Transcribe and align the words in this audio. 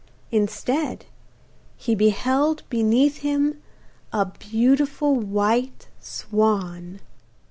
Instead, 0.31 1.05
he 1.77 1.93
beheld 1.93 2.63
beneath 2.71 3.17
him 3.17 3.61
a 4.11 4.25
beautiful 4.25 5.15
white 5.19 5.89
swan! 5.99 6.99